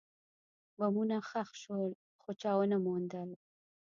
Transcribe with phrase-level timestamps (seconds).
[0.77, 1.91] بمونه ښخ شول،
[2.21, 3.29] خو چا ونه موندل.